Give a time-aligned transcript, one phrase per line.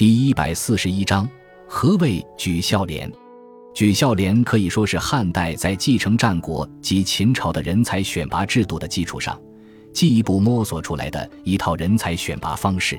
[0.00, 1.28] 第一百四十一章，
[1.68, 3.12] 何谓举孝廉？
[3.74, 9.38] 举孝廉可以说是汉代在继承战国及秦朝的人才选拔制度的基础上，
[9.92, 12.98] 进一步摸索出来的一套人才选拔方式。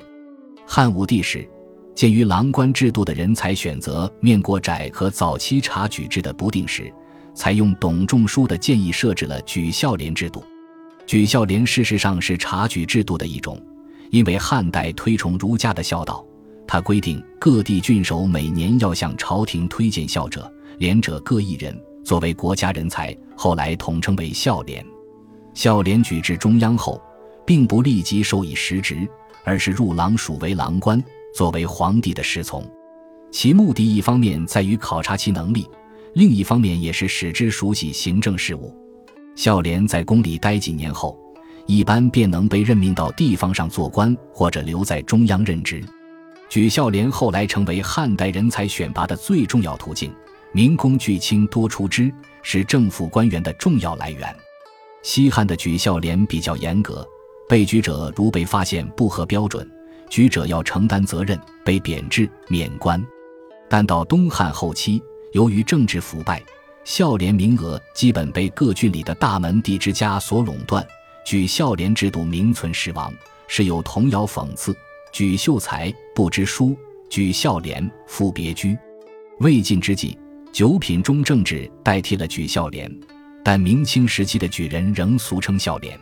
[0.64, 1.44] 汉武帝时，
[1.92, 6.88] 鉴于郎官制度的人才选择面过窄和早期察举制的不定时，
[7.34, 10.44] 采用董仲舒的建议设置了举孝廉制度。
[11.04, 13.60] 举孝廉事实上是察举制度的一种，
[14.10, 16.24] 因为汉代推崇儒家的孝道，
[16.72, 20.50] 他规定各地郡守每年要向朝廷推荐孝者。
[20.78, 24.82] 廉者各一人，作为国家人才，后来统称为孝廉。
[25.52, 26.98] 孝廉举至中央后，
[27.44, 29.06] 并不立即授以实职，
[29.44, 32.66] 而是入郎署为郎官，作为皇帝的侍从。
[33.30, 35.68] 其目的一方面在于考察其能力，
[36.14, 38.74] 另一方面也是使之熟悉行政事务。
[39.36, 41.20] 孝廉在宫里待几年后，
[41.66, 45.84] 一般便能被任命到地方上做官，或者留在中央任职。
[46.52, 50.14] 举孝廉后来成为汉代人才选拔的最重要途径。
[50.52, 54.36] 民工巨卿多出之，是政府官员的重要来源。
[55.02, 57.08] 西汉的举孝廉比较严格，
[57.48, 59.66] 被举者如被发现不合标准，
[60.10, 63.02] 举者要承担责任，被贬制免官。
[63.66, 66.42] 但到东汉后期，由于政治腐败，
[66.84, 70.86] 孝廉名额基本被各郡里的大门第之家所垄断，
[71.24, 73.10] 举孝廉制度名存实亡，
[73.48, 74.76] 是有童谣讽刺
[75.12, 76.76] ：“举秀才不知书，
[77.08, 78.76] 举孝廉复别居。”
[79.40, 80.18] 魏晋之际。
[80.52, 82.94] 九品中正制代替了举孝廉，
[83.42, 85.98] 但明清时期的举人仍俗称孝廉。